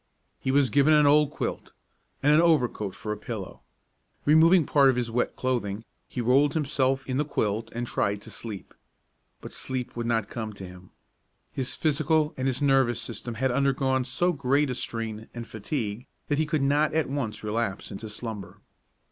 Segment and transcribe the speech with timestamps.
[0.39, 1.73] He was given an old quilt,
[2.23, 3.61] and an overcoat for a pillow.
[4.25, 8.31] Removing part of his wet clothing, he rolled himself in the quilt and tried to
[8.31, 8.73] sleep;
[9.41, 10.89] but sleep would not come to him.
[11.51, 16.39] His physical and his nervous system had undergone so great a strain and fatigue that
[16.39, 18.57] he could not at once relapse into slumber.